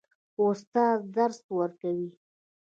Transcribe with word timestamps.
استاد 0.45 0.99
درس 1.15 1.37
ورکوي. 1.57 2.09